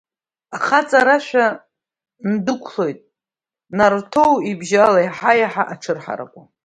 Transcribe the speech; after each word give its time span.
Ахаҵарашәа 0.55 1.45
ндәықәлоит 2.31 2.99
Нарҭоу 3.77 4.33
ибжьы 4.49 4.79
ала, 4.87 4.99
еиҳа-еиҳа 5.01 5.63
аҽыҳаракуа… 5.73 6.43